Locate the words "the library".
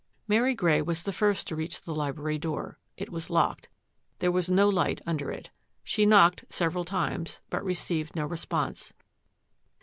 1.83-2.39